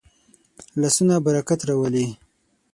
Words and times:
لاسونه 0.79 1.15
برکت 1.25 1.59
راولي 1.67 2.05